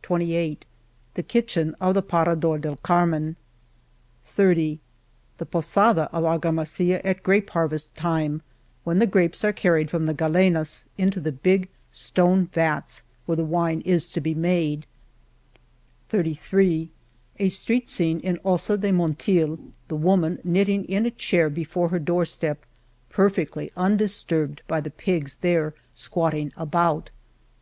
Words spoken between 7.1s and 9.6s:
grape harvest time, when the grapes are